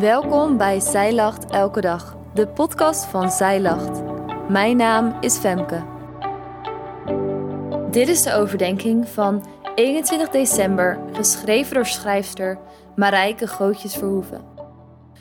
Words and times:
Welkom 0.00 0.56
bij 0.56 0.80
Zij 0.80 1.14
Lacht 1.14 1.50
Elke 1.50 1.80
Dag, 1.80 2.16
de 2.34 2.48
podcast 2.48 3.04
van 3.04 3.30
Zij 3.30 3.60
Lacht. 3.60 4.02
Mijn 4.48 4.76
naam 4.76 5.16
is 5.20 5.36
Femke. 5.36 5.84
Dit 7.90 8.08
is 8.08 8.22
de 8.22 8.32
overdenking 8.32 9.08
van 9.08 9.46
21 9.74 10.28
december, 10.28 10.98
geschreven 11.12 11.74
door 11.74 11.86
schrijfster 11.86 12.58
Marijke 12.96 13.46
Gootjes 13.46 13.94
Verhoeven. 13.94 14.44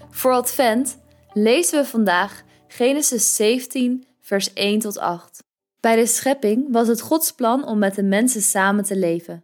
Voor 0.09 0.31
Advent 0.31 0.97
lezen 1.33 1.81
we 1.81 1.87
vandaag 1.87 2.43
Genesis 2.67 3.35
17, 3.35 4.07
vers 4.21 4.53
1 4.53 4.79
tot 4.79 4.97
8. 4.97 5.43
Bij 5.79 5.95
de 5.95 6.05
schepping 6.05 6.67
was 6.71 6.87
het 6.87 7.01
Gods 7.01 7.31
plan 7.31 7.65
om 7.65 7.79
met 7.79 7.95
de 7.95 8.03
mensen 8.03 8.41
samen 8.41 8.83
te 8.83 8.95
leven. 8.95 9.43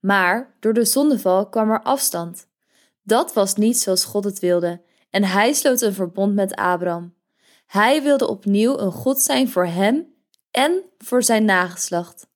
Maar 0.00 0.54
door 0.60 0.72
de 0.72 0.84
zondeval 0.84 1.48
kwam 1.48 1.70
er 1.70 1.82
afstand. 1.82 2.50
Dat 3.02 3.32
was 3.32 3.54
niet 3.54 3.78
zoals 3.78 4.04
God 4.04 4.24
het 4.24 4.38
wilde, 4.38 4.82
en 5.10 5.24
hij 5.24 5.52
sloot 5.52 5.80
een 5.80 5.94
verbond 5.94 6.34
met 6.34 6.54
Abraham. 6.54 7.14
Hij 7.66 8.02
wilde 8.02 8.28
opnieuw 8.28 8.78
een 8.78 8.92
God 8.92 9.20
zijn 9.20 9.48
voor 9.48 9.66
hem 9.66 10.14
en 10.50 10.82
voor 10.98 11.22
zijn 11.22 11.44
nageslacht. 11.44 12.26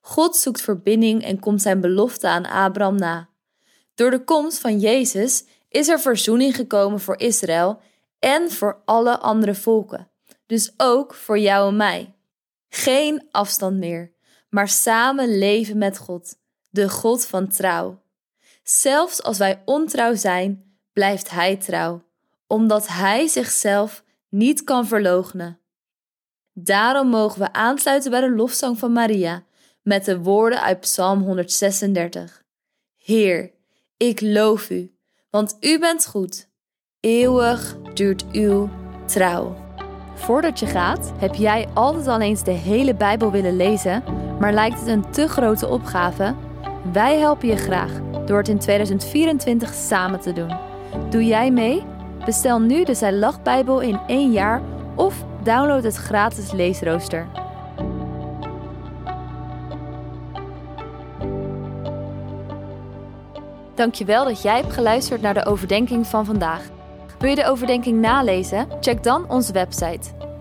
God 0.00 0.36
zoekt 0.36 0.60
verbinding 0.60 1.24
en 1.24 1.40
komt 1.40 1.62
zijn 1.62 1.80
belofte 1.80 2.28
aan 2.28 2.46
Abraham 2.46 2.96
na. 2.96 3.28
Door 3.94 4.10
de 4.10 4.24
komst 4.24 4.58
van 4.58 4.78
Jezus 4.78 5.44
is 5.68 5.88
er 5.88 6.00
verzoening 6.00 6.56
gekomen 6.56 7.00
voor 7.00 7.18
Israël 7.18 7.80
en 8.18 8.50
voor 8.50 8.82
alle 8.84 9.18
andere 9.18 9.54
volken, 9.54 10.10
dus 10.46 10.72
ook 10.76 11.14
voor 11.14 11.38
jou 11.38 11.68
en 11.68 11.76
mij. 11.76 12.14
Geen 12.68 13.28
afstand 13.30 13.76
meer, 13.76 14.12
maar 14.48 14.68
samen 14.68 15.38
leven 15.38 15.78
met 15.78 15.98
God, 15.98 16.36
de 16.70 16.88
God 16.88 17.26
van 17.26 17.48
trouw. 17.48 18.02
Zelfs 18.62 19.22
als 19.22 19.38
wij 19.38 19.62
ontrouw 19.64 20.14
zijn, 20.14 20.76
blijft 20.92 21.30
Hij 21.30 21.56
trouw, 21.56 22.02
omdat 22.46 22.88
Hij 22.88 23.26
zichzelf 23.26 24.04
niet 24.28 24.64
kan 24.64 24.86
verloochenen. 24.86 25.60
Daarom 26.52 27.08
mogen 27.08 27.40
we 27.40 27.52
aansluiten 27.52 28.10
bij 28.10 28.20
de 28.20 28.30
lofzang 28.30 28.78
van 28.78 28.92
Maria 28.92 29.44
met 29.82 30.04
de 30.04 30.18
woorden 30.18 30.62
uit 30.62 30.80
Psalm 30.80 31.22
136. 31.22 32.42
Heer, 32.96 33.50
ik 33.96 34.20
loof 34.20 34.70
u, 34.70 34.94
want 35.30 35.56
u 35.60 35.78
bent 35.78 36.06
goed. 36.06 36.48
Eeuwig 37.00 37.76
duurt 37.94 38.24
uw 38.32 38.70
trouw. 39.06 39.56
Voordat 40.14 40.58
je 40.58 40.66
gaat, 40.66 41.12
heb 41.16 41.34
jij 41.34 41.68
altijd 41.74 42.06
al 42.06 42.20
eens 42.20 42.44
de 42.44 42.50
hele 42.50 42.94
Bijbel 42.94 43.30
willen 43.30 43.56
lezen, 43.56 44.02
maar 44.38 44.52
lijkt 44.52 44.78
het 44.78 44.88
een 44.88 45.10
te 45.10 45.28
grote 45.28 45.68
opgave? 45.68 46.34
Wij 46.92 47.18
helpen 47.18 47.48
je 47.48 47.56
graag 47.56 48.11
door 48.26 48.38
het 48.38 48.48
in 48.48 48.58
2024 48.58 49.74
samen 49.74 50.20
te 50.20 50.32
doen. 50.32 50.56
Doe 51.10 51.24
jij 51.24 51.50
mee? 51.50 51.84
Bestel 52.24 52.60
nu 52.60 52.84
de 52.84 52.94
Zij 52.94 53.12
Lacht 53.12 53.42
Bijbel 53.42 53.80
in 53.80 54.00
één 54.06 54.32
jaar 54.32 54.62
of 54.94 55.24
download 55.42 55.82
het 55.82 55.96
gratis 55.96 56.52
leesrooster. 56.52 57.26
Dankjewel 63.74 64.24
dat 64.24 64.42
jij 64.42 64.56
hebt 64.60 64.72
geluisterd 64.72 65.20
naar 65.20 65.34
de 65.34 65.46
overdenking 65.46 66.06
van 66.06 66.24
vandaag. 66.24 66.62
Wil 67.18 67.30
je 67.30 67.36
de 67.36 67.46
overdenking 67.46 68.00
nalezen? 68.00 68.66
Check 68.80 69.02
dan 69.02 69.30
onze 69.30 69.52
website. 69.52 70.21